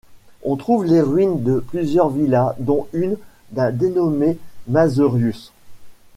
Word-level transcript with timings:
On 0.43 0.55
trouve 0.55 0.83
les 0.85 0.99
ruines 0.99 1.43
de 1.43 1.59
plusieurs 1.59 2.09
villas 2.09 2.55
dont 2.57 2.87
une 2.91 3.17
d'un 3.51 3.69
dénommé 3.71 4.39
Mazerius. 4.67 5.53